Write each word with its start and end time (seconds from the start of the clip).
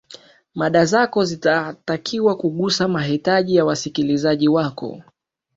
mada 0.55 0.85
zako 0.85 1.25
zinatakiwa 1.25 2.37
kugusa 2.37 2.87
mahitaji 2.87 3.55
ya 3.55 3.65
wasikilizaji 3.65 4.47
wako 4.47 5.01